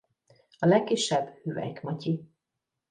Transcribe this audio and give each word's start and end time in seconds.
A 0.59 0.65
legkisebb 0.65 1.29
Hüvelyk 1.43 1.81
Matyi. 1.81 2.25